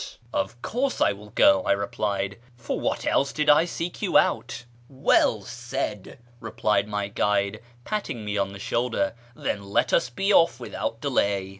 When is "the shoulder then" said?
8.51-9.61